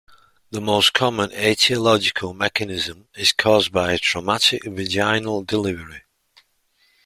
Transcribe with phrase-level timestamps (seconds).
[0.49, 6.05] The most common aetiological mechanism is caused by a traumatic vaginal delivery.